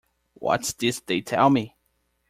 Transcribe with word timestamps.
What's 0.33 0.73
this 0.73 0.99
they 0.99 1.21
tell 1.21 1.51
me? 1.51 1.75